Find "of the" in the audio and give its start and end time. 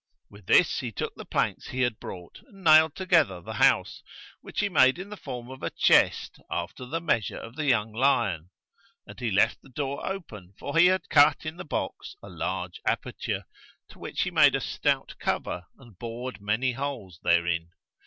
7.37-7.65